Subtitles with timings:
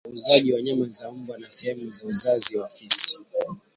[0.09, 3.19] Uuzaji wa nyama ya mbwa na sehemu za uzazi za fisi